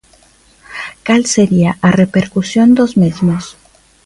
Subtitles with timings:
[1.05, 3.43] Cal sería a repercusión dos mesmos?